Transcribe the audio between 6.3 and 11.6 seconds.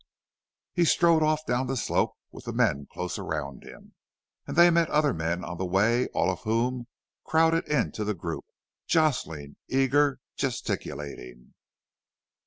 of whom crowded into the group, jostling, eager, gesticulating.